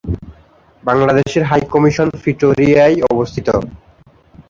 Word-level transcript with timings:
বাংলাদেশের 0.83 1.43
high 1.49 1.61
commission 1.73 2.07
প্রিটোরিয়ায় 2.21 2.95
অবস্থিত। 3.11 3.47